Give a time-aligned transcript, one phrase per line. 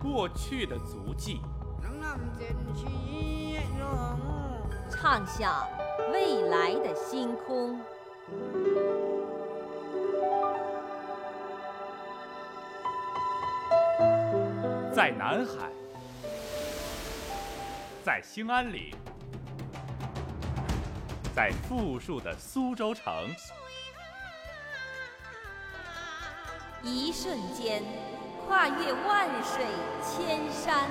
[0.00, 1.40] 过去的足迹，
[4.88, 5.66] 唱响
[6.12, 7.80] 未来的星空。
[14.94, 15.70] 在南海，
[18.04, 18.94] 在兴安岭，
[21.34, 23.12] 在富庶的苏州城，
[26.82, 27.82] 一瞬间
[28.48, 29.62] 跨越万水
[30.02, 30.88] 千山，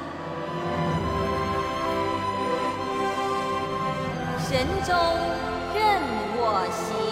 [4.38, 4.94] 神州
[5.74, 6.00] 任
[6.38, 6.40] 我
[6.72, 7.07] 行。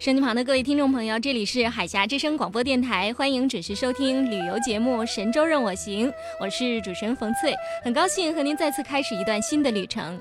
[0.00, 6.08] 手机旁的各位听众朋友，这里是海峡之声广播电台，欢迎准时收听旅游节目《神州任我行》，
[6.40, 10.18] 我是主持人冯翠，很高兴和您再次开始一段新的旅程。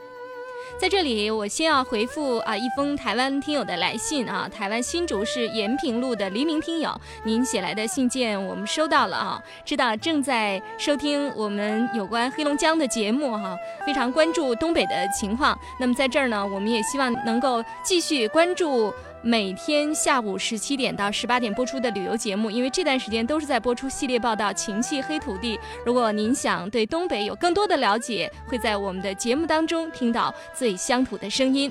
[0.78, 6.94] 在这里，我先要回复啊一封台湾听友的来信啊，台湾新竹市延平路的黎明听友，
[7.24, 15.58] 您写来的信件我们收到了啊，知道正在收听我们有关黑龙江的节目哈，非常关注东北的情况。
[15.80, 18.94] 那么在这儿呢，我们也希望能够继续关注。
[19.22, 25.58] 每天下午十七点到十八点播出的旅游节目，因为这段时间都是在播出系列报道《情系黑土地》。
[25.86, 31.70] 如果您想对东北有更多的了解，会在我们的节目当中听到最乡土的声音。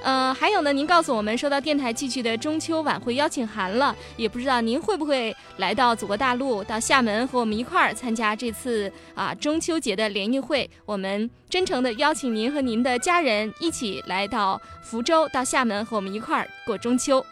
[0.00, 10.70] 呃，还有呢，您告诉我们收到电台寄去的中秋晚会邀请函了，也不知道您会不会来到祖国大陆，到厦门和我们一块儿参加这次啊中秋节的联谊会。
[10.86, 17.24] 我们真诚的邀请您和您的家人一起来到福州，到厦门和我们一块儿过中秋。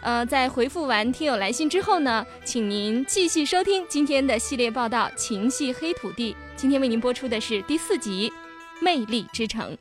[0.00, 8.28] 呃，在回复完听友来信之后呢，请您继续收听今天的系列报道《情系黑土地》，今天为您播出的是第四集
[8.84, 9.72] 《魅力之城》。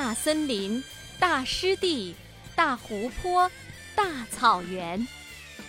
[0.00, 0.82] 大森林、
[1.18, 2.14] 大湿地、
[2.54, 3.50] 大湖泊、
[3.96, 5.04] 大草原，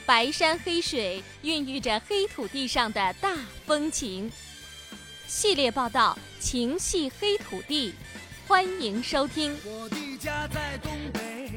[0.06, 3.36] 白山黑水孕育着黑土地上的大
[3.66, 4.32] 风情。
[5.26, 7.90] 系列报道《情系黑土地》，
[8.48, 9.58] 欢迎收听。
[9.66, 11.52] 我的家在东北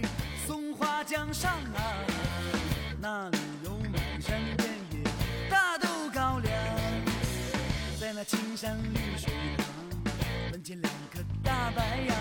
[0.47, 1.77] 松花江上啊，
[2.99, 6.55] 那里有满山遍野大豆高粱，
[8.01, 9.67] 在那青山绿水旁，
[10.51, 12.17] 门前两棵大白杨，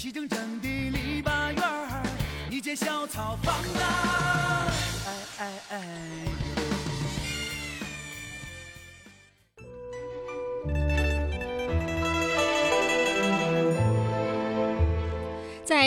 [0.00, 2.02] 齐整整的篱笆院儿，
[2.50, 4.66] 一间小草房啊，
[5.06, 6.39] 哎哎哎。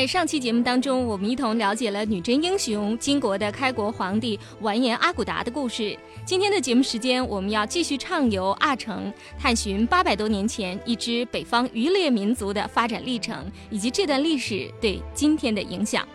[0.04, 5.98] 在上期节目当中，我们一同了解了女真英雄金国的开国皇帝完颜阿骨达的故事。
[6.26, 16.06] 今天的节目时间，我们要继续畅游阿城，探寻八百多年前一支北方渔猎民族的发展历程，以及这段历史对今天的影响。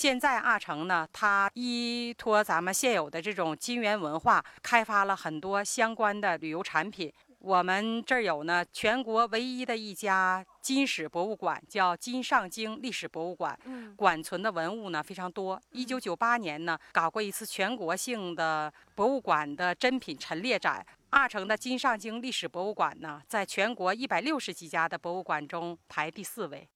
[0.00, 7.12] 现在阿城呢，它依托咱们现有的这种金源文化，开发了很多相关的旅游产品。
[7.38, 13.54] 我们这儿有呢，全国唯一的一家金史博物馆，叫金上京历史博物馆。
[13.66, 15.60] 嗯，馆存的文物呢非常多。
[15.72, 20.82] 一九九八年呢，搞过一次全国性的博物馆的珍品陈列展。
[21.10, 26.66] 阿城的金上京历史博物馆呢，在全国一百六十几家的博物馆中排第四位。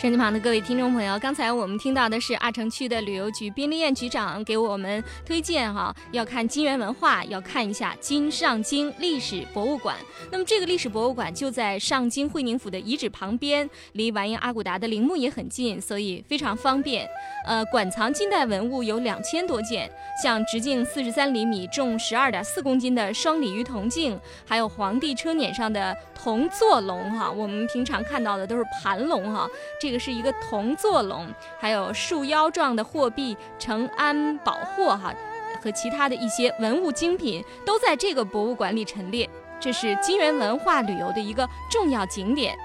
[0.00, 9.94] 手机旁的各位听众朋友，刚才我们听到的是阿城区的旅游局宾利燕局长给我们推荐哈，要看金源文化，要看一下金上京历史博物馆。
[10.32, 17.06] 那么这个历史博物馆就在上京会宁府的遗址旁边，离完颜阿骨达的陵墓也很近，所以非常方便。
[17.46, 19.90] 呃，馆藏金代文物有两千多件，
[20.22, 29.46] 像直径四十三厘米、重十二点四公斤的双鲤鱼铜镜，还有皇帝车辇上的铜座龙哈，我们平常看到的都是盘龙哈，
[29.78, 31.26] 这这个是一个铜座龙，
[31.58, 35.12] 还有束腰状的货币承安宝货哈，
[35.60, 39.28] 和其他的一些文物精品都在这个博物馆里陈列，
[39.58, 42.56] 这是金源文化旅游的一个重要景点。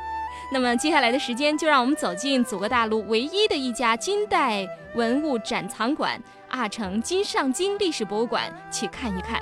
[0.52, 4.64] 那么接下来的时间，就让我们走进祖国大陆唯一的一家金代
[4.94, 9.42] 文物展藏馆——阿城金上京历史博物馆，去看一看。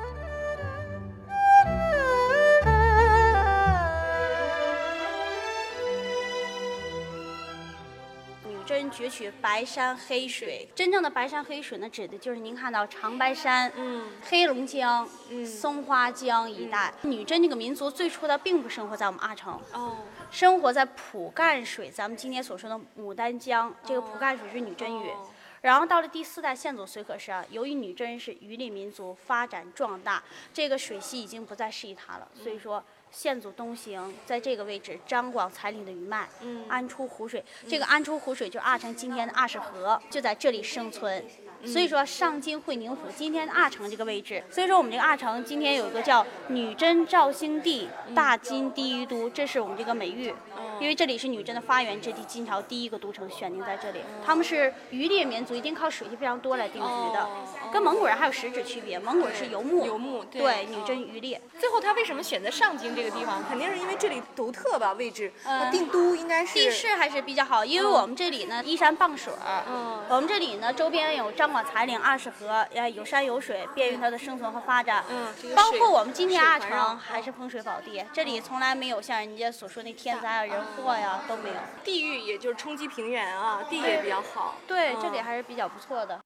[8.94, 16.94] 攫取白山黑水，真正的白山黑水呢，指的就是您看到长白山、嗯黑龙江、嗯松花江一带。
[17.01, 19.98] 女真这个民族最初的并不生活在我们阿城，哦，
[20.30, 23.74] 生活在蒲干水，咱们今天所说的牡丹江。
[23.84, 25.10] 这个蒲干水是女真语。
[25.10, 25.30] 哦
[25.63, 30.22] 然后到了第四代宪祖随可氏啊，由于女真是渔猎民族，发展壮大，
[30.54, 41.24] 这个水系已经不再适宜它了，所以说宪祖东行在这个位置张广才岭的余脉，嗯安出湖水，这个安出湖水就是阿城今天的阿市河，就在这里生存。
[41.65, 50.33] 所以说上京会宁府今天的阿城这个位置，所以说我们这个阿城今天有一个叫女真肇兴帝大金第一都，这是我们这个美誉。
[50.81, 54.00] 因为这里是女真的发源之地，金朝第一个都城选定在这里。
[54.25, 57.30] 他们是渔猎民族，一定靠水系非常多来定居的，
[57.71, 59.00] 跟蒙古人还有实质区别。
[59.00, 61.39] 蒙古人是游牧，游牧对对，女真渔猎。
[61.57, 63.44] 最后他为什么选择上京这个地方？
[63.47, 65.31] 肯定是因为这里独特吧，位置。
[65.45, 69.33] 呃定都应该是地势还是比较好，因为我们这里呢依山傍水，
[69.67, 75.03] 嗯我们这里呢周边有张广才岭、二十河，呃有山有水，便于它的生存和发展。
[75.09, 81.56] 嗯包括我们今天阿水环绕城还是风水宝地，这里从来没有像人家所说那天灾啊、人祸呀都没有。
[81.83, 84.56] 地域，也就是冲击平原啊，地也比较好。
[84.67, 86.19] 对，嗯这里还是比较不错的。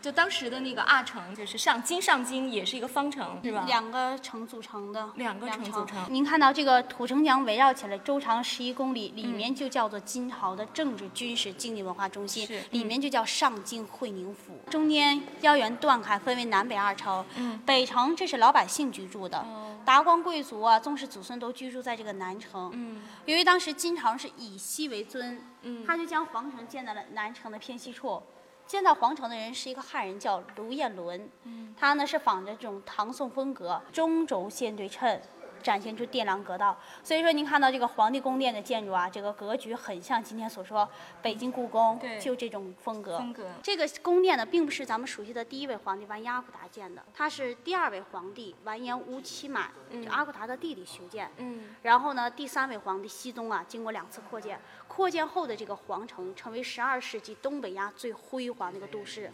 [0.00, 3.64] 就当时的那个阿城，就是上京上京也是一个方城，是吧？
[3.66, 14.58] 两个城组成的，两个城组成您看到这个土城墙围绕起来，周长十一公里，里面就叫做金朝的政治、军事、经济文化中心是，里面就叫上京会宁府。
[14.70, 17.24] 中间腰圆断开，分为南北二城。
[17.36, 22.70] 嗯北城这是老百姓居住的，哦达官贵族啊、宗室祖孙都居住在这个南城。
[22.72, 28.22] 嗯由于当时金朝是以西为尊，嗯他就将皇城建在了南城的偏西处。
[28.70, 31.28] 建造皇城的人是一个汉人，叫卢彦伦。
[31.42, 35.20] 嗯他呢是仿着这种唐宋风格，中轴线对称，
[35.60, 36.78] 展现出殿廊阁道。
[37.02, 40.88] 所以说，您看到这个皇帝宫殿的建筑啊，这个格局很像今天所说
[41.20, 43.18] 北京故宫对，就这种风格。
[43.18, 51.28] 风格这个宫殿呢，并不是咱们熟悉的第一位皇帝完颜阿骨达建的，他是第二位皇帝完颜乌期满，就阿骨达的弟弟修建。
[51.38, 54.60] 嗯然后呢，第三位皇帝熹宗啊，经过两次扩建，
[55.00, 59.32] 扩建后的这个皇城成为十二世纪东北亚最辉煌的一个都市。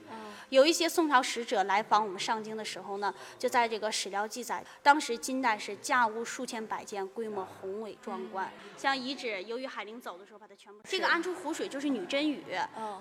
[0.51, 8.49] 有一些宋朝使者来访我们上京的时候呢，就在这个史料记载，当时金代是架屋数千百间，规模宏伟壮观。
[8.77, 12.45] 像遗址，由于海陵走的时候把它全部这个安出湖水就是女真语，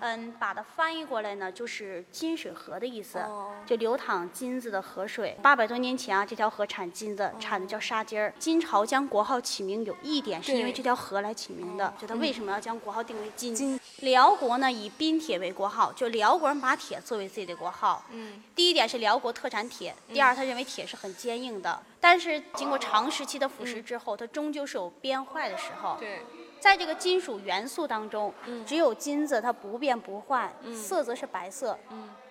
[0.00, 3.24] 嗯，把它翻译过来呢就是金水河的意思，
[3.64, 5.38] 就流淌金子的河水。
[5.40, 8.34] 八百多年前啊，这条河产金子，产的叫沙金儿。
[8.40, 13.78] 金朝将国号起名有一点是因为这条河来起名的，就它为什么要将国号定为金？
[14.00, 18.02] 辽国呢以冰铁为国号，就辽国人把铁作为自己的国号。
[18.10, 25.96] 嗯第一点是辽国特产铁，第二他认为铁是很坚硬的，但是经过长时期的腐蚀之后，它终究是有变坏的时候。
[25.98, 26.22] 对，
[26.58, 28.32] 在这个金属元素当中，
[28.66, 31.78] 只有金子它不变不换，色泽是白色。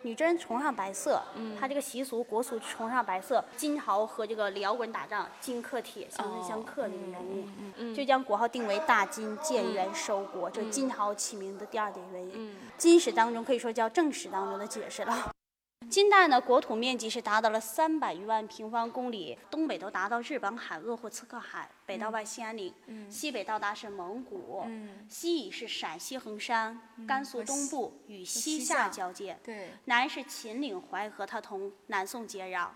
[0.02, 1.20] 女真人崇尚白色，
[1.60, 3.44] 它这个习俗国俗崇尚白色。
[3.58, 7.22] 金朝和这个辽国人打仗，金克铁，相生相克这个原
[7.78, 12.56] 因，就将国号定为大金，建元收国，这是金朝起名的第二点原因。
[12.78, 15.32] 金史当中可以说叫正史当中的解释了。
[15.90, 22.74] 金代呢，国土面积是达到了三百余万平方公里，东北都达到日本海、鄂霍次克海，北到外兴安岭，
[23.10, 24.66] 西北到达是蒙古，
[25.08, 32.68] 西以是陕西横山、甘肃东部与西夏交界，对，南是秦岭淮河，它同南宋接壤。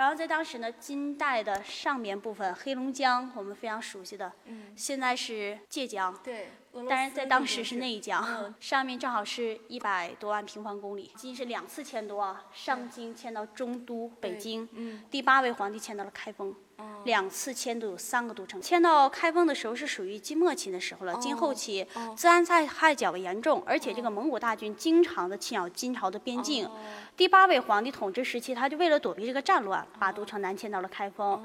[0.00, 4.32] 然后在当时呢，金代的上面部分黑龙江，我们非常熟悉的，
[4.74, 6.48] 现在是界江，对，
[6.88, 14.66] 但是在当时是内江，上面正好是一百多万平方公里，金是两次迁都啊，上京迁到中都北京，
[15.10, 16.56] 第八位皇帝迁到了开封。
[17.04, 21.14] 两次迁都有三个都城，迁到开封的时候是属于金末期的时候了。
[21.16, 26.68] 金后期自然灾害较为严重，而且这个蒙古大军经常的侵扰金朝的边境。
[27.16, 31.42] 第八位皇帝统治时期，他就为了躲避这个战乱，把都城南迁到了开封。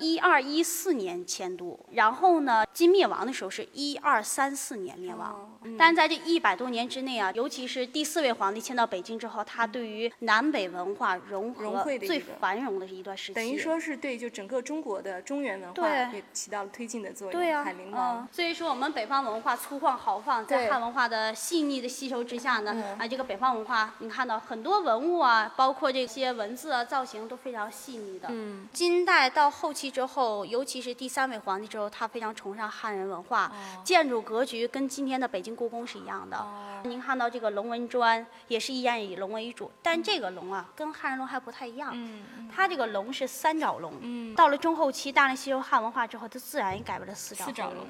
[0.00, 5.46] 一二一四年迁都，然后呢，金灭亡的时候是一二三四年灭亡。
[5.78, 13.34] 但在这一百多年之内啊，尤其是第四位皇帝迁到北京之后，他对于南北文化融合最繁荣的一段时期。
[13.34, 17.38] 等于说是对就整个中国的中原文化也起到了推进的作用。
[17.38, 18.26] 对啊，海陵王。
[18.32, 28.28] 所以说我们北方文化粗犷豪放，在汉文化的细腻的吸收之下呢，啊，这个北方文化你看到很多文物啊，包括这些文字啊、造型都非常细腻的。
[28.30, 33.50] 嗯，金代到后期之后，尤其是第三位皇帝之后，他非常崇尚汉人文化，
[33.82, 36.38] 建筑格局跟今天的北京故宫是一样的。
[36.84, 41.90] 您看到这个龙纹砖，也是依然以龙为主，但这个龙啊，跟汉人龙还不太一样。
[41.92, 43.92] 嗯，它这个龙是三爪龙。
[44.00, 47.86] 嗯，到了中后期，大量吸收汉文化之后，它自然也改为了四爪、龙，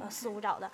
[0.00, 0.70] 呃，四五爪的。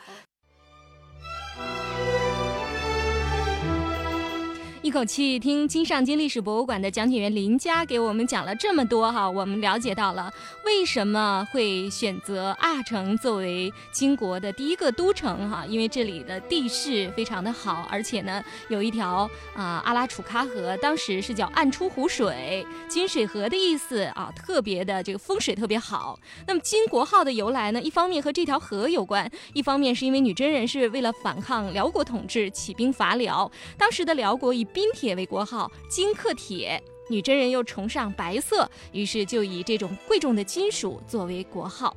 [4.91, 26.19] 一口气听金上京历史博物馆的讲解员林佳给我们讲了这么多哈，我们了解到了为什么会选择阿城作为金国的第一个都城哈，因为这里的地势非常的好，而且呢有一条啊阿拉楚喀河，当时是叫暗出湖水，金水河的意思啊，特别的这个风水特别好。
[26.49, 36.83] 那么金国号的由来呢，一方面和这条河有关，一方面是因为女真人是为了反抗辽国统治起兵伐辽，当时的辽国以冰铁为国号，金克铁。
[37.11, 41.95] 女真人又崇尚白色，于是就以这种贵重的金属作为国号。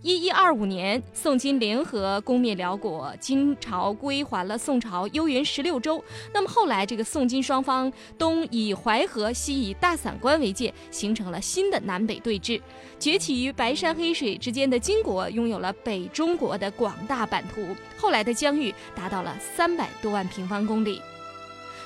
[0.00, 6.02] 一一二五年，宋金联合攻灭辽国，金朝归还了宋朝幽云十六州。
[6.32, 12.58] 那么后来，这个宋金双方东以淮河，西以大散关为界，形成了新的南北对峙。
[12.98, 17.76] 崛起于白山黑水之间的金国，拥有了北中国的广大版图。
[17.98, 21.02] 后来的疆域达到了三百多万平方公里。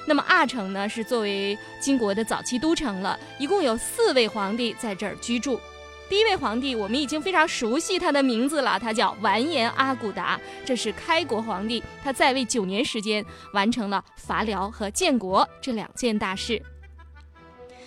[0.07, 5.61] 那么阿城呢，是作为金国的早期都城了，一共有四位皇帝在这儿居住。
[6.09, 16.61] 第一位皇帝，我们已经非常熟悉他的名字了，他叫完颜阿骨达，这是开国皇帝，他在位九年时间，完成了伐辽和建国这两件大事。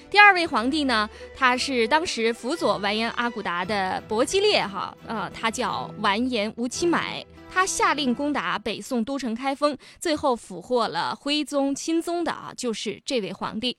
[0.10, 7.26] 第二位皇帝呢，他是当时辅佐完颜阿骨达的伯基列哈，呃，他叫完颜吴乞买。
[7.54, 13.78] 他下令攻打北宋都城开封，最后俘获了徽宗钦宗的啊，就是这位皇帝。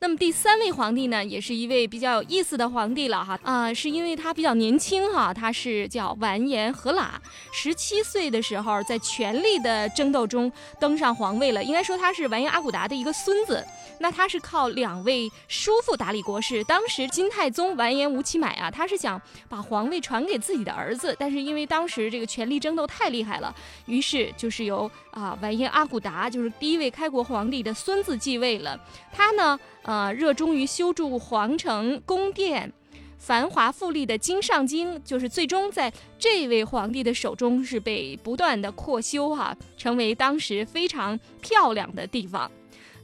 [0.00, 7.08] 那么第三位皇帝呢，也是一位比较有意思的皇帝了哈啊，是因为他比较年轻哈，他是叫完颜和喇，
[7.52, 11.64] 十七岁的时候在权力的争斗中登上皇位了。
[11.64, 13.64] 应该说他是完颜阿骨达的一个孙子。
[14.00, 16.62] 那他是靠两位叔父打理国事。
[16.62, 23.52] 当时金太宗完颜吴乞买啊，他是想把皇位传给自己的儿子，但是因为当时这个权力争斗太厉害了，
[23.86, 28.78] 于是就是由啊完颜阿骨达，就是第一位开国皇帝的孙子继位了。
[29.12, 29.58] 他呢。
[29.88, 32.70] 呃，热衷于修筑皇城宫殿，
[33.16, 42.50] 繁华富丽的金上京，就是最终在这位皇帝的手中是被不断的扩修哈，成为当时非常漂亮的地方。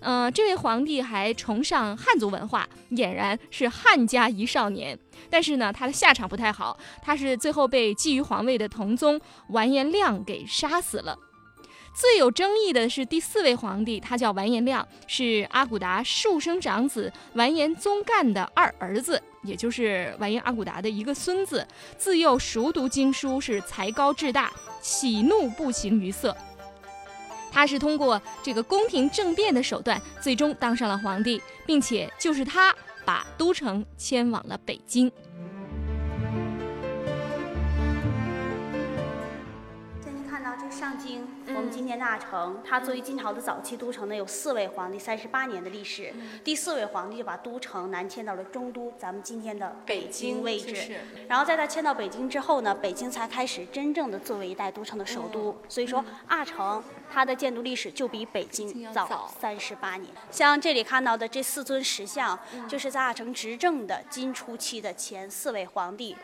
[0.00, 4.98] 呃，这位皇帝还崇尚汉族文化，俨然是汉家一少年。
[5.30, 11.18] 但是呢，他的下场不太好，他是最后被觊觎皇位的同宗完颜亮给杀死了。
[11.94, 21.64] 最有争议的是第四位皇帝，他叫完颜亮，是阿骨达庶生长子完颜宗干的二儿子，也就是完颜阿骨达的一个孙子。
[21.96, 26.36] 自幼熟读经书，是才高志大，喜怒不形于色。
[27.52, 32.74] 他是通过这个宫廷政变的手段，最终当上了皇帝，并且就是他
[33.04, 35.08] 把都城迁往了北京。
[40.02, 41.24] 最近看到这上京，
[41.56, 46.12] 我们今天大城，它作为金朝的早期都城呢，有四位皇帝，三十八年的历史。
[46.42, 50.96] 第四位皇帝就把都城南迁到了中都，咱们今天的北京位置。
[51.28, 55.56] 然后在他迁到北京之后呢，北京才开始真正的作为一代都城的首都。
[55.68, 56.82] 所以说，阿城
[57.12, 60.12] 它的建都历史就比北京早三十八年。
[60.30, 66.16] 像这里看到的这四尊石像，就是在阿城执政的金初期的前四位皇帝。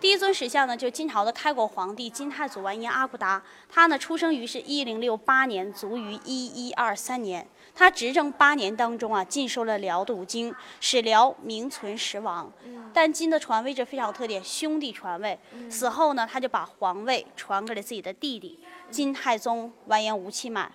[0.00, 4.14] 第一尊石像呢，就是金朝的开国皇帝金太祖完颜阿骨达，他呢出。
[4.14, 7.46] 出生于是一零六八年，卒于一一二三年。
[7.76, 12.50] 他执政八年当中啊，禁收了辽的五经，使辽名存实亡。
[12.92, 15.38] 但金的传位这非常有特点，兄弟传位。
[15.68, 18.58] 死后呢，他就把皇位传给了自己的弟弟
[18.90, 20.70] 金太宗完颜吴期满。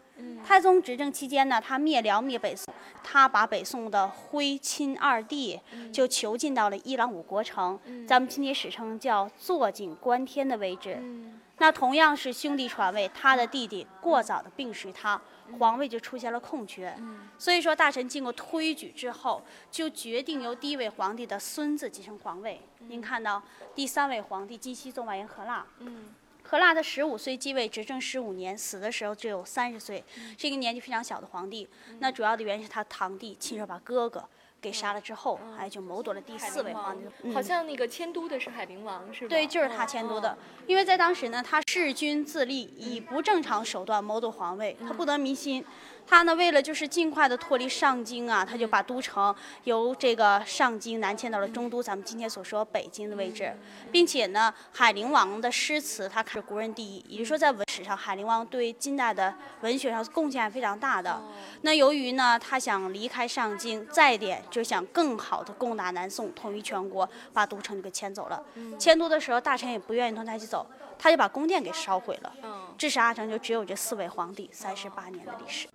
[0.46, 5.58] 太宗执政期间呢，他灭辽灭北宋，他把北宋的徽钦二帝
[5.94, 11.02] 就囚禁到了伊朗五国城，咱们今天史称叫坐井观天的位置。
[11.60, 15.22] 那同样是兄弟传位，他的弟弟过早的病逝，他
[15.60, 16.98] 皇位就出现了空缺。
[17.38, 22.62] 所以说，大臣经过推举之后，就决定由第一位皇帝的孙子继承皇位。
[22.80, 23.44] 您看到
[23.76, 25.66] 第三位皇帝金熙宗完颜和剌。
[26.42, 30.04] 和剌他十五岁继位，执政十五年，死的时候只有三十岁，
[30.36, 31.68] 是一个年纪非常小的皇帝。
[32.00, 34.28] 那主要的原因是他堂弟亲手把哥哥
[34.62, 37.34] 给杀了之后，哎，就谋夺了第四位皇帝。
[37.34, 39.30] 好像那个迁都的是海陵王，是吧？
[39.30, 40.38] 对，就是他迁都的。
[40.68, 45.64] 因为在当时呢，他弑君自立，以不正常手段谋夺皇位，他不得民心。
[46.10, 49.34] 他呢，为了就是尽快的脱离上京啊，他就把都城
[49.66, 53.56] 由这个上京南迁到了中都，咱们今天所说北京的位置，
[53.92, 61.22] 并且呢，海陵王的诗词他是国人第一，也就是说在文史上，海陵王对近代的文学上贡献非常大的。
[61.62, 68.44] 那由于呢，他想离开上京，再一点就想更好的攻打南宋，统一全国，把都城就给迁走了。
[68.80, 70.66] 迁都的时候，大臣也不愿意同他一起走，
[70.98, 72.34] 他就把宫殿给烧毁了。
[72.80, 75.68] 致使阿城就只有这四位皇帝三十八年的历史。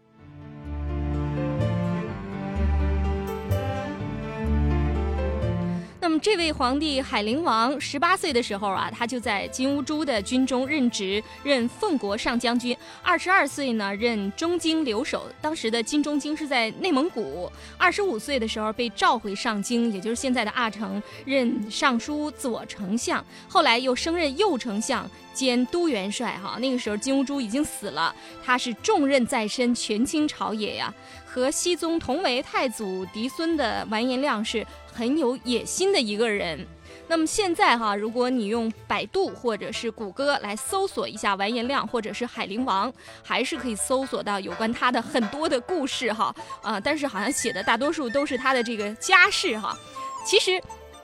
[6.05, 12.77] 那么，这位皇帝海陵王十八岁的时候啊，他就在金兀术的军中任职，任奉国上将军。
[13.03, 15.25] 二十二岁呢，任中京留守。
[15.41, 17.51] 当时的金中京是在内蒙古。
[17.79, 23.25] 二十五岁的时候被召回上京，也就是现在的阿城，任尚书左丞相。
[23.49, 26.39] 后来又升任右丞相兼都元帅。
[26.43, 30.93] 哈，那个时候金兀术已经死了，他是重任在身，权倾朝野呀。
[31.25, 36.67] 和熹宗同为太祖嫡孙的完颜亮是很有野心的一个人。
[37.07, 42.91] 那么现在哈，如果你用百度或者是谷歌来搜索一下完颜亮或者是海陵王，
[43.23, 49.77] 还是可以搜索到有关他的很多的故事哈啊，但是好像写的大多数都是他的这个家世哈。
[50.25, 50.59] 其实，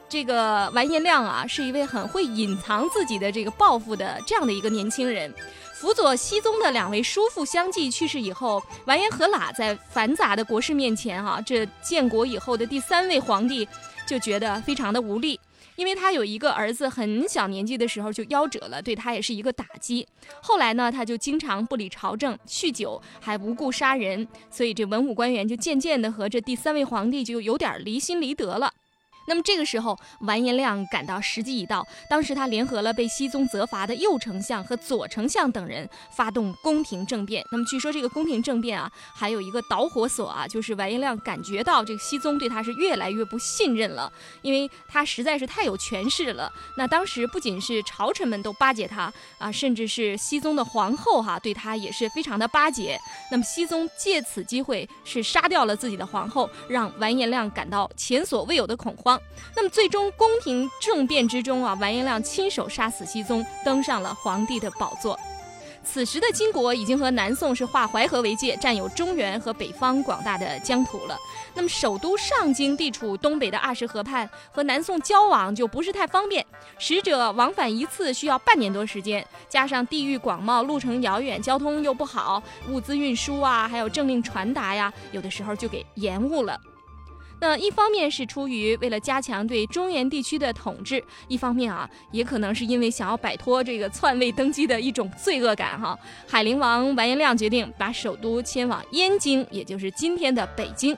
[0.09, 5.33] 这个完颜亮啊，是一位很会隐藏自己的这个抱负的这样的一个年轻人。
[5.81, 13.67] 辅佐熹宗的两位叔父相继去世以后，完颜和剌在繁杂的国事面前，哈，这建国以后的第三位皇帝
[14.07, 15.41] 就觉得非常的无力，
[15.77, 20.07] 因为他有一个儿子很小年纪的时候就夭折了，对他也是一个打击。
[20.43, 28.71] 后来呢，他就经常不理朝政，酗酒，还无故杀人，所以这文武官员就渐渐的和这第三位皇帝就有点离心离德了。
[29.31, 31.87] 那么这个时候，完颜亮感到时机已到。
[32.09, 37.47] 当时他联合了被熹宗责罚的右丞相和左丞相等人，发动宫廷政变。
[37.53, 44.13] 那么据说这个宫廷政变啊，还有一个导火索啊，就是完颜亮感觉到这个熹宗对他是越来越不信任了，
[44.43, 46.53] 因为他实在是太有权势了。
[46.77, 52.99] 那当时不仅是朝臣们都巴结他啊，甚至是熹宗的皇后哈，对他也是非常的巴结。
[53.31, 59.20] 那么熹宗借此机会是杀掉了自己的皇后，让完颜亮感到前所未有的恐慌。
[59.57, 65.19] 那么最终宫廷政变之中啊，完颜亮亲手杀死熹宗，登上了皇帝的宝座。
[65.83, 71.19] 此时的金国已经和南宋是划淮河为界，占有中原和北方广大的疆土了。
[71.55, 76.45] 那么首都上京地处东北的二十河畔，和南宋交往就不是太方便，
[76.79, 86.61] 使者往返一次需要半年多时间，加上地域广袤、路程遥远、交通又不好，物资运输啊，还有政令传达呀，有的时候就给延误了。
[87.41, 95.99] 那一方面是出于为了加强对中原地区的统治，一方面啊，也可能是因为想要摆脱这个篡位登基的一种罪恶感哈。
[96.29, 100.97] 海陵王完颜亮决定把首都迁往燕京，也就是今天的北京。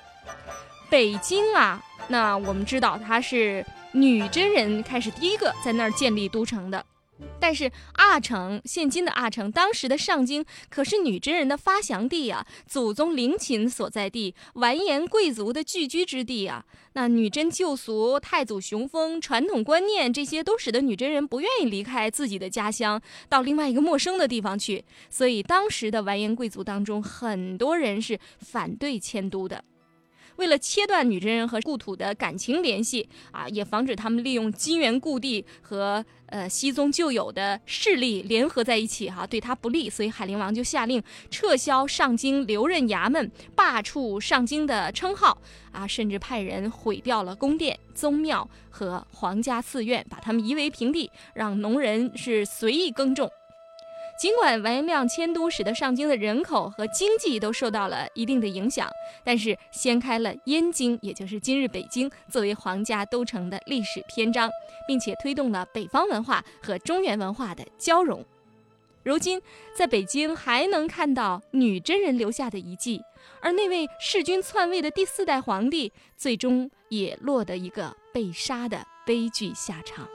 [0.91, 6.85] 北京啊，那我们知道它是女真人开始第一个在那儿建立都城的。
[7.41, 16.65] 但是阿城，现今的阿城，当时的上京可是女真人的发祥地啊，祖宗陵寝所在地，完颜贵族的聚居之地啊。
[16.93, 24.85] 那女真旧俗、太祖雄风、传统观念，这些都使得女真人不愿意离开自己的家乡，到另外一个陌生的地方去。
[25.11, 29.65] 所以当时的完颜贵族当中，很多人是反对迁都的。
[30.37, 45.37] 为了切断女真人和故土的感情联系啊，也防止他们利用金元故地和呃熹宗旧有的势力联合在一起哈，对他不利，所以海陵王就下令撤销上京留任衙门，罢黜上京的称号
[45.71, 53.31] 啊，甚至派人毁掉了宫殿、宗庙和皇家寺院，把他们夷为平地，让农人是随意耕种。
[54.23, 58.89] 尽管完颜亮迁都使得上京的人口和经济都受到了一定的影响，
[59.25, 64.49] 但是掀开了燕京，也就是今日北京作为皇家都城的历史篇章，
[64.87, 68.25] 并且推动了北方文化和中原文化的交融。
[69.03, 69.43] 如今，
[69.77, 73.03] 在北京还能看到女真人留下的遗迹，
[73.41, 80.07] 而那位弑君篡位的第四代皇帝，最终也落得一个被杀的悲剧下场。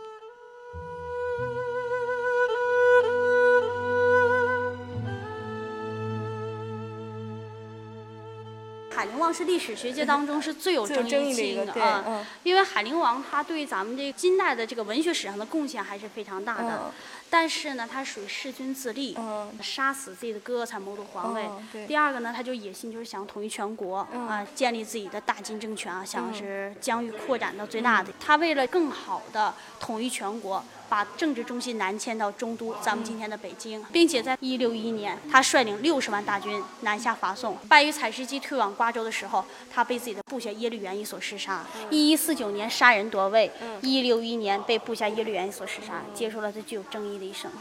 [8.97, 12.03] 海陵王是历史学界当中是最有 争议性的啊，
[12.41, 16.91] 因为海陵王他对咱们这金代的这个文学史上的贡献还是非常大的。
[17.39, 19.15] 但是呢，他属于弑君自立，
[19.61, 21.47] 杀死自己的哥哥才谋夺皇位。
[21.87, 28.11] 第二个呢，他就野心就是想统一全国啊，建立自己的大金政权啊，想是疆域扩展到最大的。
[28.19, 37.55] 他为了更好的统一全国，把政治中心南迁到中都，咱们今天的北京，并且在一六一一年，他率领六十万大军南下伐宋。
[37.69, 41.63] 败于采石矶退往瓜州的时候，他被自己的部下耶律元一所弑杀。
[41.91, 43.51] 一一四九年杀人夺位，
[43.83, 47.17] 一六一一年被部下耶律元一所弑杀，结束了他具有争议。
[47.17, 47.51] 的一生。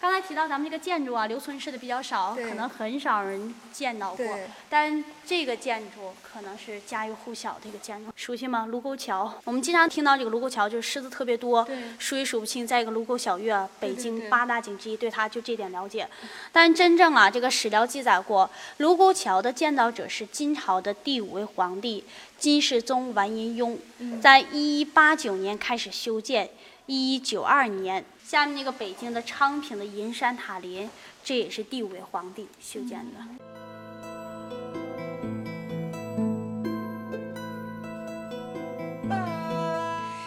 [0.00, 4.26] 刚才提到咱们这个建筑啊，留存式的比较少，可能很少人见到过。
[4.68, 8.66] 但这个建筑可能是家喻户晓的一个建筑，熟悉吗？
[8.66, 9.32] 卢沟桥。
[9.44, 11.64] 我们经常听到这个卢沟桥，就是狮子特别多，
[12.00, 12.66] 数也数不清。
[12.66, 16.08] 再一个，卢沟晓月，北京八大景之一，对它就这点了解。
[16.50, 22.02] 但真正啊，这个史料记载过，卢沟桥的建造者是金朝的第五位皇帝
[22.36, 23.78] 金世宗完颜雍，
[24.20, 26.50] 在一一八九年开始修建，
[26.86, 28.04] 一一九二年。
[28.32, 30.88] 下面那个北京的昌平的银山塔林，
[31.22, 33.18] 这也是第五位皇帝修建的。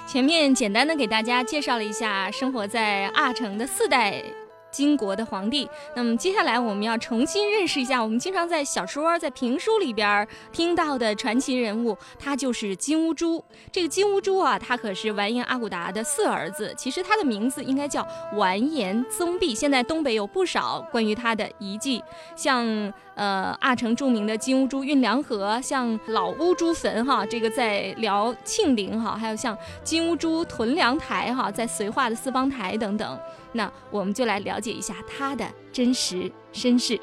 [0.07, 4.23] 前面简单的给大家介绍了一下生活在阿城的四代。
[4.75, 13.41] 金国的皇帝，那么接下来我们要重新认识一下我们经常在小说、在评书里边听到的传奇人物，他就是金乌珠。
[13.71, 19.55] 这个金乌珠啊，他可是完颜阿骨达的四儿子，其实他的名字应该叫完颜宗弼。
[19.55, 22.03] 现在东北有不少关于他的遗迹，
[22.35, 33.19] 像呃阿城著名的金乌珠运粮河，像老乌珠坟哈，这个在辽庆陵哈，还有像金乌珠屯粮台哈，在绥化的四方台等等。
[33.53, 36.99] 那我们就来了解一下他的真实身世。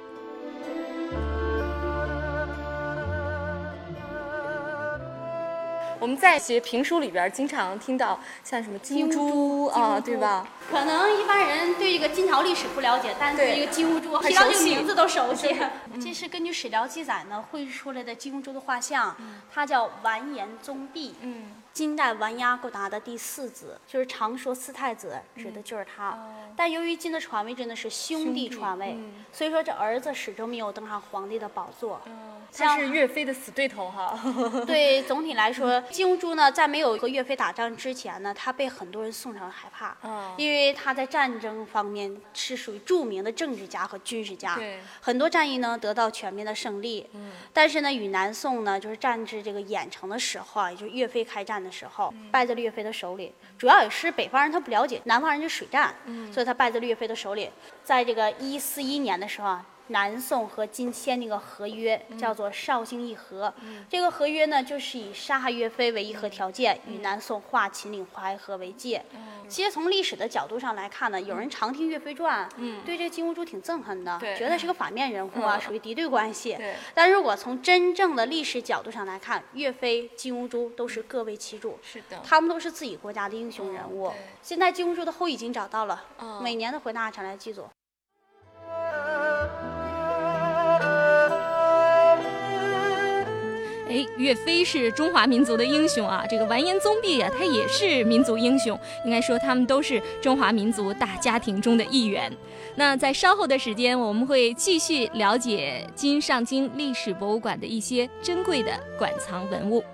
[6.03, 10.45] 我们在学评书里边经常听到像什么金乌珠啊，对吧？
[10.69, 15.57] 可能一般人对这个金朝历史不了解，但对这个金乌珠提到这个名字都熟悉。
[16.03, 19.15] 这是根据史料记载呢绘制出来的金乌珠的画像，
[19.55, 21.15] 它叫完颜宗弼。
[21.21, 21.45] 嗯。
[21.73, 26.19] 金代完颜阿骨达的第四子，就是常说四太子，指的就是他。
[26.55, 28.97] 但由于金的传位真的是兄弟传位，
[29.33, 32.01] 所以说这儿子始终没有登上皇帝的宝座。
[32.55, 34.19] 他是岳飞的死对头哈。
[34.67, 39.97] 对，总体来说，金兀术呢，在没有和岳飞打仗之前呢，他被很多人宋朝人害怕，
[40.37, 44.61] 因为他在战争方面是属于著名的政治家和军事家，
[45.01, 47.09] 很多战役呢得到全面的胜利。
[47.55, 53.33] 但是呢，与南宋呢，就是战至这个郾城的时候啊，也就是岳飞开战的时候，败在了岳飞的手里。
[53.59, 55.95] 主要也是北方人他不了解，南方人就水战，
[56.33, 57.51] 所以他败在了岳飞的手里。
[57.83, 59.67] 在这个一四一年的时候啊。
[59.89, 63.53] 南宋和金签那个合约叫做绍兴议和，
[63.89, 69.05] 这个合约呢，就是以杀害岳飞为议和条件，与南宋划秦岭淮河为界。
[69.49, 72.49] 其实从历史的角度上来看呢，有人常听《岳飞传》，
[72.85, 76.57] 对这个金兀术挺憎恨的，觉得是个反面人物啊，属于敌对关系。
[76.95, 84.11] 但如果从真正的历史角度上来看，岳飞、金兀术都是各为其主，是的，他们都是自己国家的英雄人物。
[84.41, 86.03] 现在金兀术的后裔已经找到了，
[86.43, 87.69] 每年都回大城来祭祖。
[93.93, 96.25] 哎，岳飞是中华民族的英雄啊！
[96.27, 98.79] 这个完颜宗弼啊，他也是民族英雄。
[99.05, 102.33] 应该说，他们都是中华民族大家庭中的一员。
[102.75, 109.85] 那在稍后的时间，我们会继续了解金上京历史博物馆的一些珍贵的馆藏文物。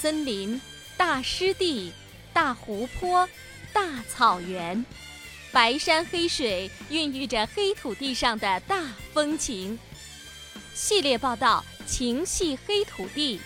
[0.00, 0.60] 森林、
[0.96, 1.92] 大湿地、
[2.32, 3.28] 大湖泊、
[3.72, 4.84] 大草原，
[5.50, 9.76] 白山黑水孕育着黑土地上的大风情。
[10.72, 13.38] 系列报道《情系黑土地》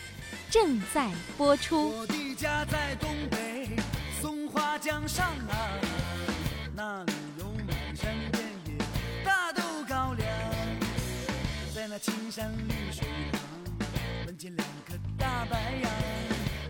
[0.51, 1.89] 正在播出。
[1.89, 3.71] 我的家在东北
[4.21, 5.81] 松花江上啊，
[6.77, 10.29] 那里有满山遍野大豆高粱。
[11.75, 13.41] 在那青山绿水旁，
[14.27, 15.91] 门前两棵大白杨，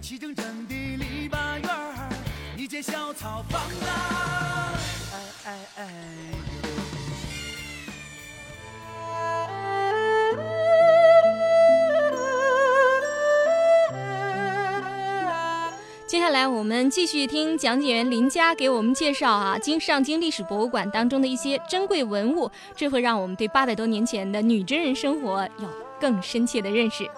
[0.03, 2.13] 齐整整的篱笆院儿，
[2.57, 4.75] 一间小草房啊，
[5.15, 5.89] 哎哎哎。
[16.05, 25.69] 接下来我们继续听讲解员林佳给我们介绍啊，京上京历史博物馆当中的一些珍贵文物，这会让我们对八百多年前的女真人生活有
[26.01, 27.09] 更深切的认识。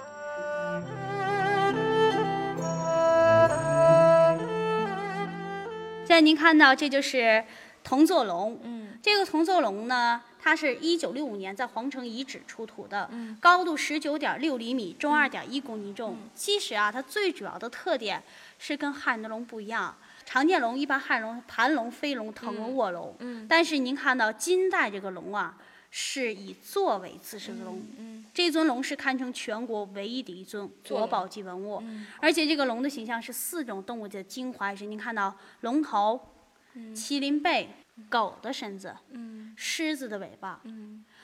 [6.21, 7.45] 您看到，这就是
[7.83, 8.59] 铜座龙。
[8.63, 16.17] 嗯，这个铜座龙呢，它是一九六五年在皇城遗址出土的，高度十九点六厘米，重二点一公斤重。
[16.35, 18.23] 其实啊，它最主要的特点。
[18.57, 25.55] 是跟汉人的龙不一样，常见龙一般汉龙盘龙、飞龙、腾龙、卧龙，嗯，但是您看到金代这个龙啊，
[25.97, 31.81] 是以座为自身的龙，嗯，这尊龙是堪称全国唯一的一尊国宝级文物，
[32.21, 36.21] 而且这个龙的形象是四种动物的精华，是您看到龙头、
[36.97, 37.69] 麒麟背、
[38.09, 38.97] 狗的身子、
[39.55, 40.61] 狮子的尾巴，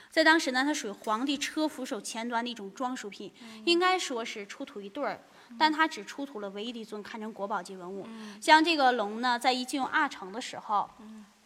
[0.08, 3.32] 在当时呢，它属于皇帝车扶手前端的一种装饰品，
[3.64, 5.20] 应该说是出土一对儿。
[5.58, 8.06] 但它只出土了唯一的一尊，堪称国宝级文物。
[8.40, 10.88] 像这个龙呢，在一进入阿城的时候，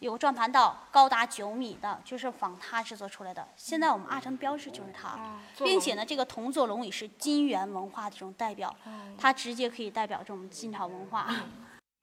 [0.05, 3.49] 有个转盘道，高达九米的，就是仿它制作出来的。
[3.57, 5.19] 现在我们阿城标志就是它，
[5.65, 8.75] 并且呢，这个铜座龙椅是金元文化的这种代表，
[9.17, 11.35] 它直接可以代表着我们晋朝文化。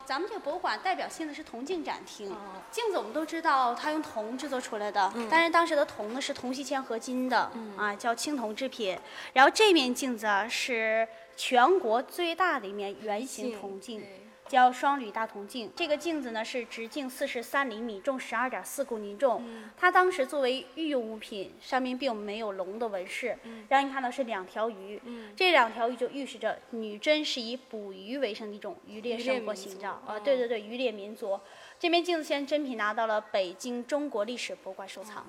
[0.04, 2.36] 咱们这个博物馆代表性的是铜镜展厅，
[2.72, 8.98] 镜子我们都知道它用铜制作出来的，但是当时的铜呢是铜锡铅合金的，啊，叫青铜制品。
[9.32, 11.08] 然后这面镜子啊是。
[11.38, 14.06] 全国最大的一面圆形铜镜，
[14.52, 15.72] 叫双铝大铜镜。
[15.74, 19.42] 这个镜子呢是直径四十三厘米，重十二点四公斤重。
[19.78, 23.38] 它当时作为御用物品，上面并没有龙的纹饰，
[23.70, 25.02] 让你看到是两条鱼。
[25.38, 29.94] 这两条鱼就预示着女真是以捕鱼为生的一种渔猎生活形象。
[30.06, 31.40] 啊，对对对，渔猎民族。
[31.80, 35.26] 这面镜子现在真品拿到了北京中国历史博物馆收藏，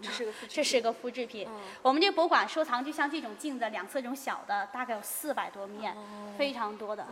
[0.48, 1.46] 这是个复制品。
[1.80, 5.96] 我们这博物馆收藏就像这种镜子，两侧这种小的，大概有四百多面，
[6.36, 7.06] 非常多的。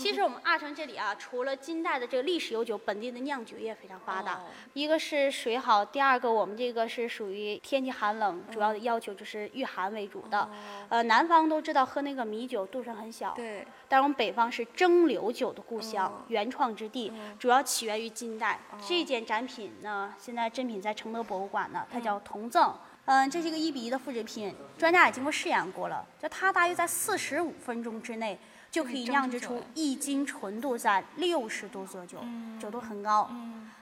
[0.00, 4.40] 其实我们阿城这里啊，除了金代的这个历史悠久，本地的酿酒业非常发达。
[4.72, 10.50] 一个是水好，第二个我们这个是属于天气寒冷，主要的要求就是御寒为主的。
[10.88, 13.64] 呃，南方都知道喝那个米酒度数很小，对。
[13.88, 18.58] 但是我们北方是蒸馏酒的故乡，原创之地，主要起源于金代。
[18.84, 22.74] 这件展品呢，现在珍品在承德博物馆呢，它叫铜赠。
[23.04, 28.36] 嗯，这是一个一比一的复制品，专家也经过试验过了，就它大约在四十五分钟之内。
[28.74, 32.24] 就可以酿制出一斤纯度在六十度左右，
[32.60, 33.30] 酒度很高。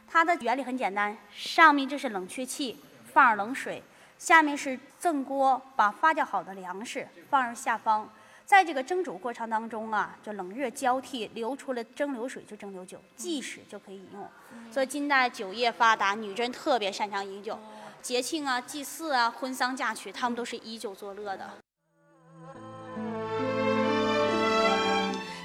[0.07, 2.79] 它的原理很简单，上面这是冷却器，
[3.11, 3.81] 放入冷水；
[4.19, 8.07] 下面是蒸锅，把发酵好的粮食放入下方。
[8.45, 14.29] 在这个蒸煮过程当中啊，就冷热交替，流出了蒸馏水就蒸馏酒，即使就可以饮用。
[14.71, 17.59] 所以金代酒业发达，女真特别擅长饮酒，
[18.03, 21.49] 节庆啊、祭祀啊、婚丧嫁娶，他们都是以酒作乐的。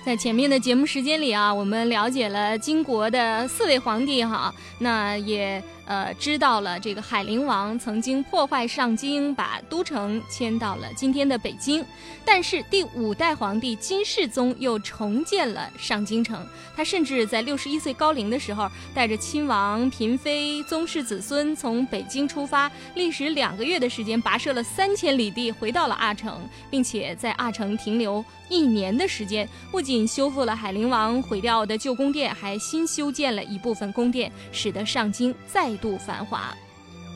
[0.08, 5.62] 在前面的节目时间里啊，我们了解了金国的四位皇帝哈，那也。
[5.88, 11.84] 呃，知道了，这个海陵王曾经破坏上京，把都城迁到了今天的北京。
[12.26, 16.46] 但是第五代皇帝金世宗又重建了上京城，
[16.76, 35.77] 他甚至在六十一岁高龄的时候，带着亲王、嫔妃、宗室子孙从北京出发，历时两个月的时间，跋涉了三千里地，回到了阿城，并且在阿城停留一年的时间，不仅修复了海陵王毁掉的旧宫殿，还新修建了一部分宫殿，使得上京再。
[35.78, 36.56] 度繁华，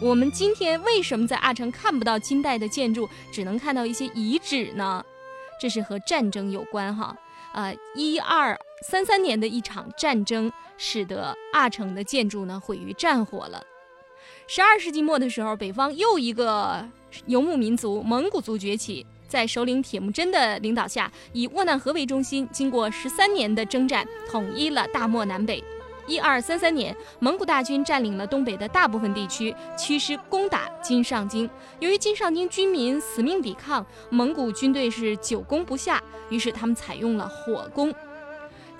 [0.01, 5.03] 我们今天为什么在阿城看不到金代的建筑，只能看到一些遗址呢？
[5.59, 7.15] 这是和战争有关哈。
[7.53, 13.61] 呃，一二三三年的一场战争，使得阿城的建筑呢毁于战火了。
[14.47, 16.87] 十二世纪末的时候，北方又一个
[17.25, 25.63] 游牧民族蒙古族崛起，在首领铁木真的领导下，以沃难河为中心，经过十三年的征战，统一了大漠南北。
[26.07, 31.49] 一二三三年，蒙古大军占领了东北的大部分地区，驱师攻打金上京。
[31.79, 37.93] 由于金上京军民死命抵抗，蒙古军队是久攻不下，于是他们采用了火攻。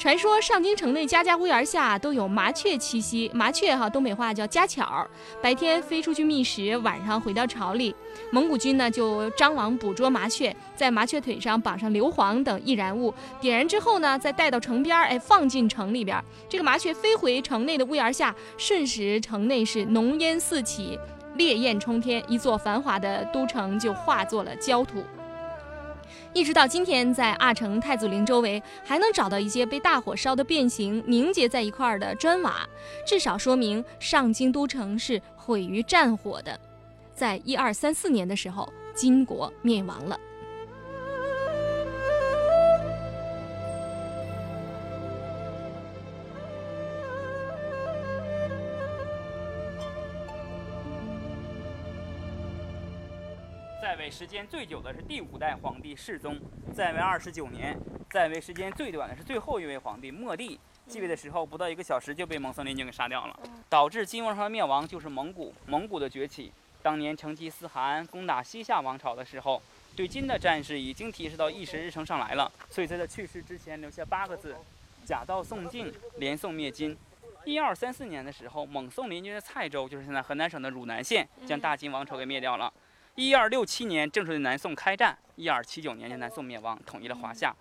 [0.02, 5.08] 传说上京城内家家屋檐下都有麻雀栖息，麻雀哈东北话叫家巧，
[5.44, 7.96] 白天飞出去觅食，晚上回到巢里。
[8.32, 16.20] 蒙古军呢就张网捕捉麻雀，在麻雀腿上绑上硫磺等易燃物，点燃之后呢，再带到城边，哎，放进城里边。
[16.50, 20.98] 这个麻雀飞回城内的屋檐下，瞬时城内是浓烟四起，
[21.36, 25.04] 烈焰冲天，一座繁华的都城就化作了焦土。
[26.34, 32.66] 一直到今天，在阿城太祖陵周围还能找到一些被大火烧得变形、凝结在一块儿的砖瓦，
[33.06, 36.58] 至少说明上京都城是毁于战火的。
[37.14, 40.18] 在一二三四年的时候，金国灭亡了。
[54.12, 56.38] 时间最久的是第五代皇帝世宗，
[56.76, 57.74] 在位二十九年；
[58.10, 65.54] 在位时间最短的是最后一位皇帝末帝，继位的时候不到一个小时就被蒙森联军给杀掉了，导致金王朝的灭亡就是蒙古。
[65.66, 66.52] 蒙古的崛起，
[66.84, 69.62] 当年成吉思汗攻打西夏王朝的时候，
[69.96, 74.58] 对金的战士已经提示到议事日程上来了，所以在他去世之前留下八个字：
[75.06, 76.98] 假道宋晋，连宋灭金。
[77.46, 82.72] 一二三四年的时候，蒙宋联军的蔡州，就是现在河南省的汝南县，将大金王朝给灭掉了。
[83.16, 87.54] 一二六七年正式对南宋开战，一二七九年就南宋灭亡，统一了华夏。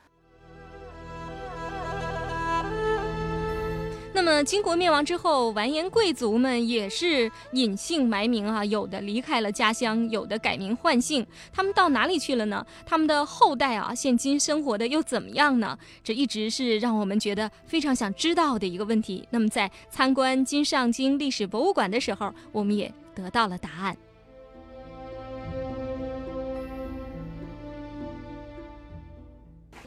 [4.12, 11.26] 那么，金国灭亡之后，完颜贵族们也是隐姓埋名啊，有的离开了家乡，有的改名换姓。
[11.52, 12.64] 他们到哪里去了呢？
[12.84, 15.78] 他们的后代啊，现今生活的又怎么样呢？
[16.02, 19.26] 这一直是让我们觉得非常想知道的一个问题。
[19.30, 23.96] 那么，在参观金上京历史博物馆的时候，我们也得到了答案。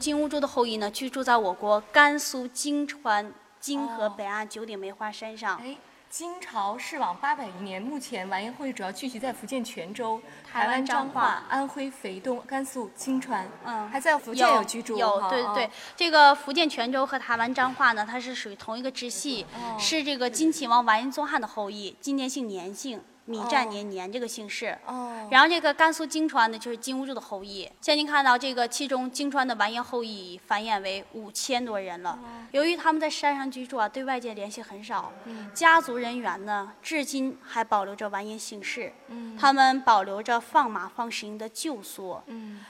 [0.04, 5.56] 金兀术的后裔呢，居住在我国甘肃金川金河北岸九鼎梅花山上。
[5.56, 5.74] 哎，
[6.10, 10.20] 金朝逝往八百余年，目前完颜后裔主要聚集在福建泉州、
[10.52, 14.98] 台湾彰化、安徽肥东、甘肃金川，嗯，还在福建有居住。
[14.98, 19.46] 有，对对对，这个福建泉州和台湾彰化呢，它是属于同一个支系，
[19.78, 23.00] 是这个金秦王完颜宗翰的后裔，今年姓年姓。
[23.26, 24.76] 米占年年这个姓氏，
[25.30, 27.62] 然后这个甘肃泾川呢，就是金兀术的后裔。
[27.80, 32.18] 现在您看到这个，其中泾川的完颜后裔繁衍为五千多人了。
[32.52, 35.10] 由于他们在山上居住啊，对外界联系很少，
[35.54, 38.92] 家族人员呢，至今还保留着完颜姓氏。
[39.38, 42.22] 他们保留着放马放石英的旧所。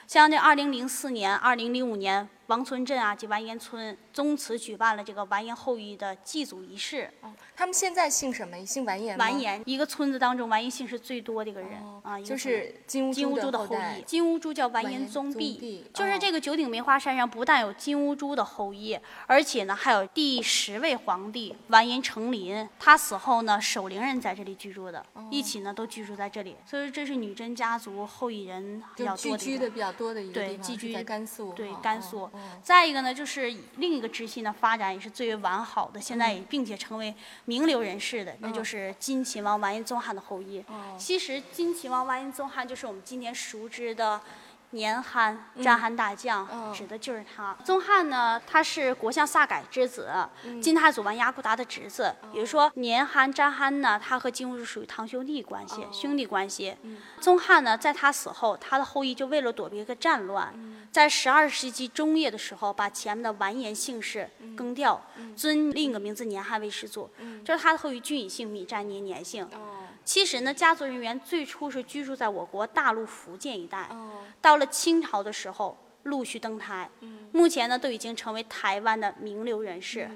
[0.06, 2.28] 像这二零零四年、二零零五年。
[2.46, 7.10] 王村镇啊及完颜村宗祠举办了这个完颜后裔的祭祖仪式。
[7.22, 8.54] 哦，他们现在姓什么？
[8.64, 11.70] 姓完颜完颜，一个村子当中完颜姓是最多的一个人
[12.02, 14.02] 啊，就是金金乌珠的后裔。
[14.02, 26.56] 金乌珠叫完颜宗弼，就是这个九鼎梅花山上不但有金乌珠的后裔，而且呢还有第十位皇帝完颜成林，他死后呢守陵人在这里居住的，一起呢都居住在这里。
[26.66, 29.38] 所以这是女真家族后裔人比较多的。
[29.38, 30.56] 聚居的比较多的一个地方。
[30.56, 31.52] 对，寄居在甘肃。
[31.52, 32.28] 对，甘肃。
[32.62, 37.14] 再一个呢，就是另一个支系呢发展也是最为完好的，现在也并且成为
[37.46, 40.64] 名流人士的，那就是金秦王完颜宗翰的后裔。
[40.98, 44.20] 其实金秦王完颜宗翰就是我们今天熟知的。
[44.74, 47.56] 年憨战憨大将，指的就是他。
[47.64, 50.10] 宗翰呢，他是国相萨改之子，
[50.60, 52.14] 金太祖完颜阿骨达的侄子。
[52.32, 56.76] 也就是说，年憨战憨呢，他和金兀术属于堂兄弟关系，兄弟关系。
[57.20, 60.52] 宗翰呢，在他死后，他的后裔就为了躲避一个战乱，
[60.90, 65.00] 在十二世纪中叶的时候，把前面的完颜姓氏更掉，
[65.36, 67.08] 尊另一个名字年憨为始祖。
[67.44, 69.48] 就是他的后裔均以姓米占年年姓。
[70.04, 73.88] 其实呢，家族人员最初是居住在我国大陆福建一带，
[74.40, 76.90] 到了清朝的时候陆续登台，
[77.32, 80.10] 目前呢都已经成为台湾的名流人士。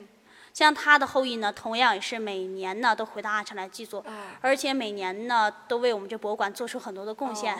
[0.58, 4.04] 像他的后裔呢，同样也是每年呢都回到阿城来祭祖，
[4.40, 7.56] 而且每年呢都为我们这博物馆做出很多的贡献。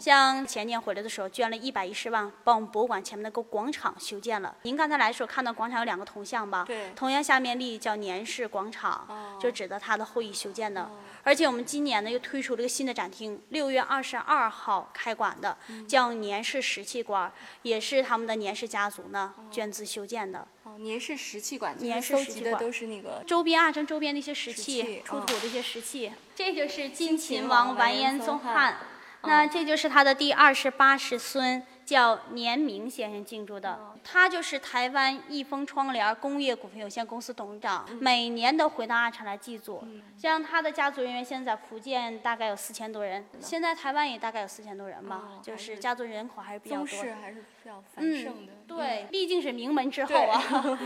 [0.00, 4.52] 像前年回来的时候，捐了一百一十万，把我们博物馆前面那个广场修建了。
[4.62, 6.64] 您刚才来的时候看到广场有两个铜像吧？
[6.66, 6.90] 对。
[6.96, 9.06] 铜像下面立叫年氏广场，
[9.40, 10.90] 就指的他的后裔修建的。
[11.22, 17.32] 而且我们今年呢又推出了一个新的展厅，六月二十二号开馆的，叫年氏石器馆，
[17.62, 20.44] 也是他们的年氏家族呢捐资修建的。
[20.78, 26.12] 年是石器馆，年收集的都是那个周边啊，跟周边的一些石器，出土的一些石器。
[26.34, 28.76] 这就是金秦王完颜宗翰，
[29.22, 31.62] 那这就是他的第二十八世孙。
[31.90, 39.82] 叫年明先生进驻的，他就是台湾益丰窗帘工业股份有限公司董事长，每年都回到阿城来祭祖。
[40.16, 46.86] 像他的家族人员现在在福建大概有四千多人，现在台湾也大概有四千多人吧，就是家族人口还是比较多。
[46.86, 48.52] 宗室还是比较繁盛的。
[48.68, 50.78] 对，毕竟是名门之后啊。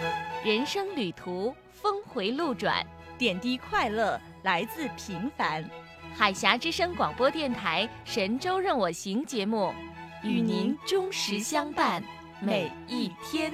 [0.42, 2.82] 人生旅途，峰回路转，
[3.18, 4.18] 点滴快乐。
[4.42, 5.62] 来自平凡，
[6.16, 9.72] 海峡之声广播电台神州任我行节目，
[10.22, 12.02] 与您忠实相伴
[12.40, 13.52] 每一天。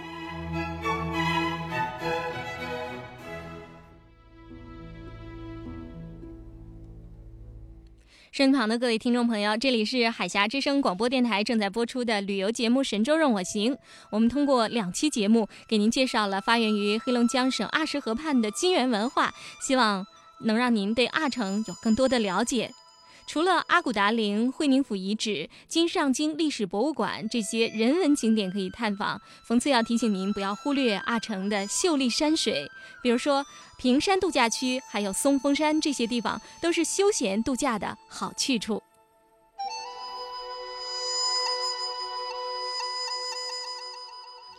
[8.30, 13.76] 身旁的各位听众朋友，这里是海峡之声广播电台正在播出的旅游节目神州任我行，
[14.10, 20.06] 我们通过两期节目给您介绍了发源于黑龙江省阿什河畔的金源文化，希望。
[20.40, 22.72] 能让您对阿城有更多的了解。
[23.28, 32.70] 除了阿古达陵、会宁府遗址、金上京历史博物馆这些人文景点可以探访，冯次要提醒您不要忽略阿城的秀丽山水，
[33.02, 33.44] 比如说
[33.78, 38.80] 平山度假区，还有松峰山这些地方都是休闲度假的好去处。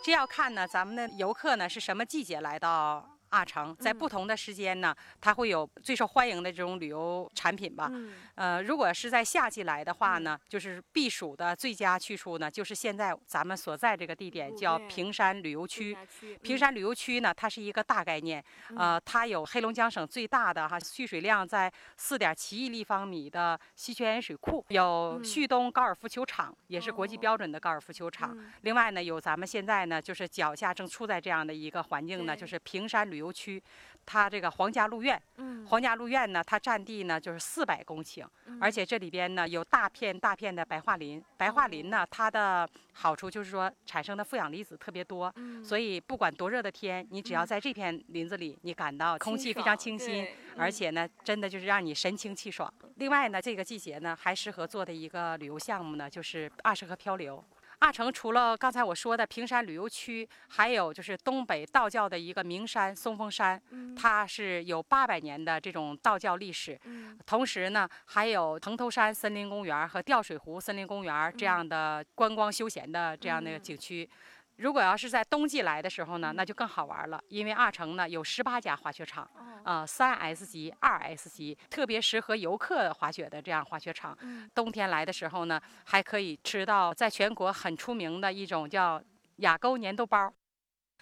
[0.03, 3.16] 这要看呢，咱们的游客呢是什么季节来到？
[3.29, 7.91] 阿城在不同的时间呢，它会有最受欢迎的这种旅游产品吧。
[8.35, 15.97] 呃，如果是在夏季来的话呢，就是避暑的最佳去处呢，就是现在咱们所在这个地点叫平山旅游区。
[16.41, 18.43] 平山旅游区呢，它是一个大概念，
[18.77, 28.37] 呃，它有黑龙江省最大的哈蓄水量在四点七亿立方米的西泉盐水库，有旭东高尔夫球场，也是国际标准的高尔夫球场。
[28.61, 33.16] 另外呢，有咱们现在呢，就是脚下正处在这样的一个环境呢，就是平山旅。
[33.17, 33.61] 旅游区，
[34.05, 35.19] 它这个皇家鹿苑，
[35.67, 38.23] 皇家鹿苑呢，它占地呢就是四百公顷，
[38.61, 41.21] 而且这里边呢有大片大片的白桦林。
[41.35, 52.71] 白桦林呢，它的好处就是说产生的负氧离子特别多，所以不管多热的天，你只要在这片林子里，你感到空气非常清新，而且呢，真的就是让你神清气爽。
[52.97, 57.43] 另外呢，这个季节呢还适合做的一个旅游项目呢，就是二十河漂流。
[57.79, 63.61] 阿城除了刚才我说的平山旅游区，还有就是东北道教的一个名山松峰山，
[63.95, 66.79] 它是有八百年的这种道教历史。
[67.25, 74.09] 同时呢，还有蓬头山森林公园和吊水湖森林公园这样的观光休闲的这样的景区。
[74.57, 79.29] 如果要是在冬季来的时候呢，那就更好玩了，因为阿城呢有十八家滑雪场，
[79.63, 84.17] 啊，三 S 级、二 S 级，特别适合游客滑雪的这样滑雪场。
[84.55, 89.01] 冬天来的时候呢，还可以吃到在全国很出名的一种叫
[89.37, 90.33] 雅沟粘豆包。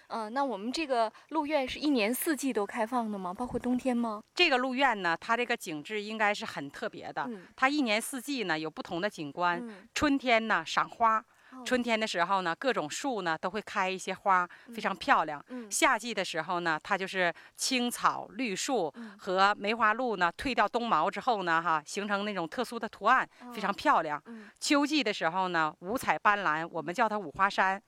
[0.08, 3.34] 嗯，那我们这个鹿苑是一年四季都开放的吗？
[3.34, 4.22] 包括冬天吗？
[4.34, 11.24] 这个鹿苑呢，它这个景致应该是很特别的，它一年四季呢有不同的景观，春天呢赏花。
[11.64, 15.44] 春天的时候呢，各种树呢都会开一些花，非常漂亮。
[15.70, 24.22] 夏季的时候呢，它就是青草绿树和梅花鹿呢褪掉冬毛之后呢，哈，形成那种特殊的图案，非常漂亮。
[24.60, 27.82] 秋季的时候呢，五彩斑斓，我们叫它五花山。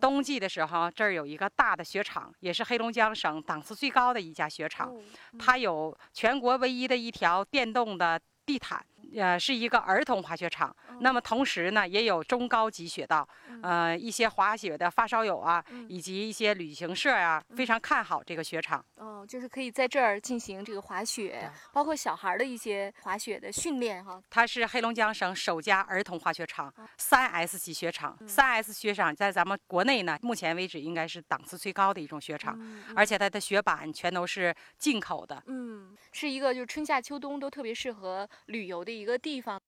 [0.00, 4.94] 冬季的时候，这儿有一个大的雪场，也是黑龙江省档次最高的一家雪场，
[5.38, 8.84] 它有全国唯一的一条电动的地毯。
[9.16, 13.28] 呃，是一个儿童滑雪场，那么同时呢，也有中高级雪道，
[13.62, 18.84] 呃，一些滑雪的发烧友啊，以及一些旅行社啊，非常看好这个雪场。
[18.96, 24.20] 哦，就是可以在这儿进行这个滑雪，包括小孩的一些滑雪的训练哈。
[24.30, 28.18] 它是黑龙江省首家儿童滑雪场，三 S 级雪场。
[28.26, 32.58] 三 S 雪场在咱们国内呢，目前为止应该是档次最高的一种雪场，
[32.96, 35.40] 而且它的雪板全都是进口的。
[35.46, 39.03] 嗯，是一个就是春夏秋冬都特别适合旅游的一。
[39.04, 39.60] 一个地方，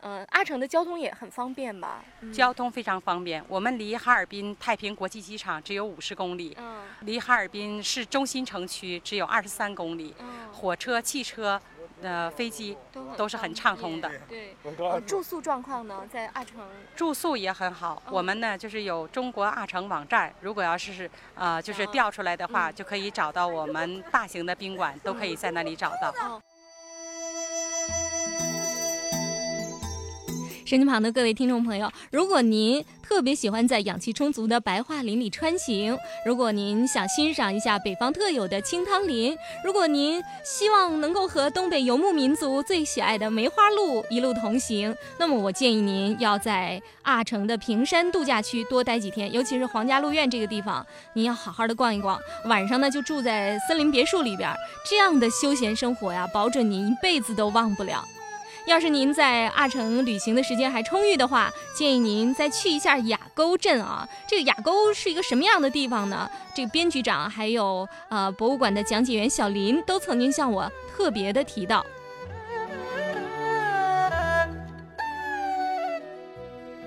[0.00, 2.02] 嗯，阿城的交通也很方便吧？
[2.32, 6.56] 交通非常方便，我们离哈尔滨太平国际机场只有五十公里，
[7.02, 10.12] 离哈尔滨市中心城区只有二十三公里，
[10.52, 11.62] 火车、汽车、
[12.02, 12.76] 呃，飞机
[13.16, 14.10] 都是很畅通的。
[14.28, 14.56] 对，
[15.06, 16.58] 住宿状况呢，在阿城
[16.96, 18.02] 住宿也很好。
[18.10, 26.42] 我们呢，就是有中国阿城网站，如果要是呃，就是调出来的话，就可以找到我们大型的宾馆，都可以在那里找到。
[30.72, 35.94] 身机旁的各位听众朋友，如果您特别喜欢在氧气充足的白桦林里穿行，
[36.24, 52.18] 如果您想欣赏一下北方特有的清汤林，如果您希望能够和东北游牧民族最喜爱的梅花鹿一路同行，那么我建议您要在阿城的平山度假区多待几天，尤其是皇家鹿苑这个地方，您要好好的逛一逛。
[52.46, 54.50] 晚上呢，就住在森林别墅里边，
[54.88, 58.02] 这样的休闲生活呀，保准您一辈子都忘不了。
[58.66, 64.08] 要是您在阿城旅行的时间还充裕的话，建议您再去一下雅沟镇啊。
[64.28, 66.30] 这个雅沟是一个什么样的地方呢？
[66.54, 71.84] 这个编局长还有呃博物馆的讲解员小林都曾经向我特别的提到。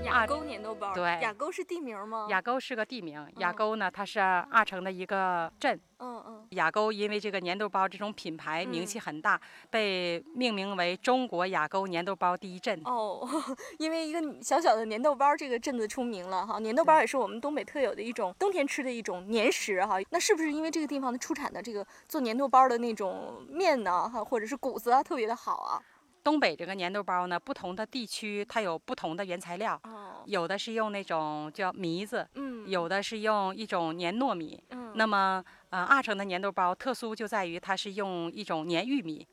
[0.05, 2.27] 雅沟粘豆包，对，雅沟是地名吗？
[2.29, 5.79] 雅沟是个地名，雅沟呢，它是阿城的一个镇。
[5.97, 6.47] 嗯嗯。
[6.51, 9.39] 雅沟因为这个粘豆包这种品牌名气很大，
[9.69, 12.79] 被命名为中国雅沟粘豆包第一镇。
[12.85, 13.27] 哦，
[13.79, 16.59] 因为一个小小的粘豆包这个镇子出名了哈。
[16.59, 19.95] 粘豆包也是我们东北特有的一种冬天吃的一种粘食哈。
[20.11, 25.81] 那是不是因为这个地方的出产的这个做粘豆包的那种面呢哈，或者是谷子啊特别的好啊？
[26.25, 29.79] 东北这个粘豆包呢，不同的地区它有不同的原材料，
[30.25, 39.27] 有的是用那种叫糜子，嗯，有的是用一种粘糯米，嗯，那么呃，二城的粘豆包特殊就在于它是用一种粘玉米。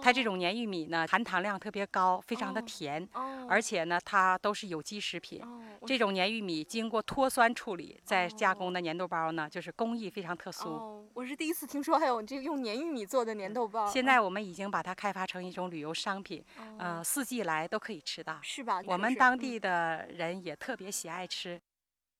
[0.00, 3.06] 它这种粘玉米呢，含糖量特别高，非常的甜，
[3.48, 5.42] 而且呢，它都是有机食品。
[5.84, 11.10] 这种粘玉米经过脱酸处理再加工的粘豆包呢，就是工艺非常特殊。
[11.28, 13.86] 我是第一次听说还有这个用粘玉米做的粘豆包。
[13.86, 16.42] 现在我们已经把它开发成一种旅游商品，
[16.78, 18.38] 呃，四季来都可以吃到。
[18.42, 18.80] 是吧？
[18.86, 21.60] 我们当地的人也特别喜爱吃。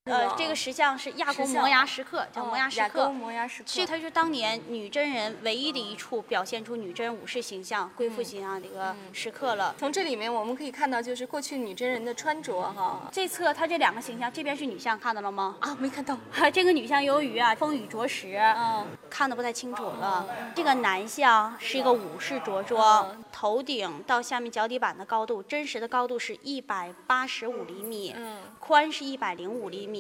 [0.09, 2.83] 呃，这个石像是亚宫摩崖石刻，叫摩崖石刻。
[2.83, 9.75] 亚宫摩崖石刻，这它是当年女真人唯一的一处表现出女真武士形象、贵妇形象的一个石刻了。
[9.79, 13.09] 从这里面我们可以看到，就是过去女真人的穿着哈。
[13.13, 15.57] 这侧它这两个形象，这边是女像，看到了吗？
[15.61, 16.17] 啊，没看到。
[16.53, 20.27] 这个女像由于啊风雨着实，嗯，看的不太清楚了。
[20.55, 29.98] 这个男像是一个武士着装，头顶到下面脚底板的高度，真实的高度是一百八十五厘米，嗯，宽是一百零五厘米。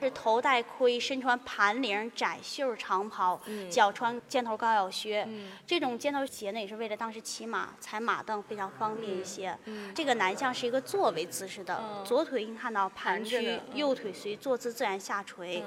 [0.00, 3.40] 是头戴盔，身穿盘领窄袖长袍，
[3.70, 5.26] 脚穿尖头高脚靴。
[5.66, 9.56] 这种尖头鞋呢，也是为了当时骑马踩马凳非常方便一些。
[9.94, 15.62] 这个男相是一个坐位姿势的，左腿你看到盘曲，右腿随坐姿自然下垂。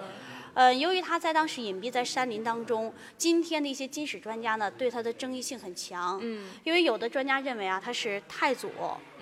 [0.54, 6.20] 呃，由于他在当时隐蔽在山林当中，今天的一些金史专家呢，对他的争议性很强。
[6.22, 8.70] 嗯，因为有的专家认为啊，他是太祖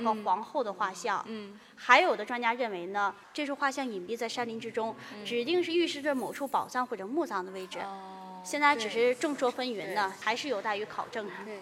[0.04, 1.24] 和皇后的画像。
[1.28, 7.80] 嗯，还有的专家认为呢，这幅画像隐蔽在山林之中，指定是预示着某处宝藏或者墓葬的位置。
[7.80, 11.26] 哦，现在只是众说纷纭呢，还是有待于考证。
[11.46, 11.60] 对。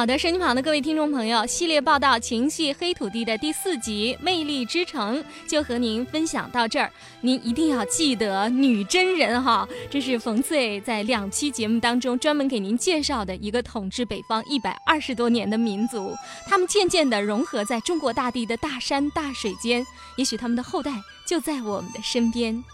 [0.00, 6.90] 好的，身机旁的各位听众朋友，系列报道《情系黑土地》的第四集《魅力之城》就和您分享到这儿。
[7.20, 16.14] 您一定要记得女真人哈，这是冯翠在两期节目当中专门给您介绍的一个统治北方一百二十多年的民族。
[16.46, 19.84] 他们渐渐地融合在中国大地的大山大水间，
[20.16, 20.92] 也许他们的后代
[21.26, 22.64] 就在我们的身边。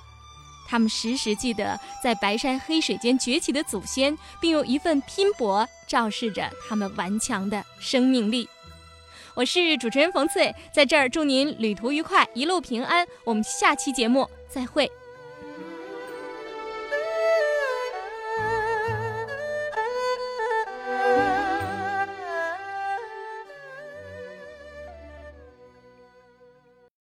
[0.67, 8.49] 他们时时记得在白山黑水间崛起的祖先，并用一份拼搏昭示着他们顽强的生命力。
[9.35, 13.07] 我是主持人冯翠，在这儿祝您旅途愉快，一路平安。
[13.25, 14.91] 我们下期节目再会。